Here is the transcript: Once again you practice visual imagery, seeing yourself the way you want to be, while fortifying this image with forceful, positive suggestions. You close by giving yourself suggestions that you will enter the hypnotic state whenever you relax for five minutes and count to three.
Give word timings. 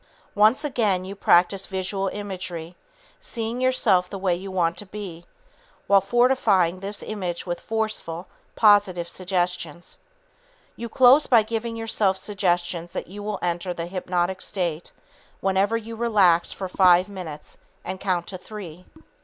Once 0.33 0.63
again 0.63 1.05
you 1.05 1.13
practice 1.15 1.67
visual 1.67 2.07
imagery, 2.07 2.75
seeing 3.19 3.61
yourself 3.61 4.09
the 4.09 4.17
way 4.17 4.33
you 4.33 4.49
want 4.49 4.75
to 4.75 4.87
be, 4.87 5.27
while 5.85 6.01
fortifying 6.01 6.79
this 6.79 7.03
image 7.03 7.45
with 7.45 7.59
forceful, 7.59 8.25
positive 8.55 9.07
suggestions. 9.07 9.99
You 10.75 10.89
close 10.89 11.27
by 11.27 11.43
giving 11.43 11.75
yourself 11.75 12.17
suggestions 12.17 12.93
that 12.93 13.09
you 13.09 13.21
will 13.21 13.37
enter 13.43 13.75
the 13.75 13.85
hypnotic 13.85 14.41
state 14.41 14.91
whenever 15.39 15.77
you 15.77 15.95
relax 15.95 16.51
for 16.51 16.67
five 16.67 17.07
minutes 17.07 17.59
and 17.85 17.99
count 17.99 18.25
to 18.29 18.39
three. 18.39 18.85